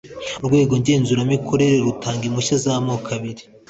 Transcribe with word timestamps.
urwego 0.39 0.73
ngenzuramikorere 0.81 1.75
rutanga 1.85 2.23
impushya 2.29 2.55
z’ 2.63 2.65
amoko 2.75 3.07
abiri: 3.17 3.43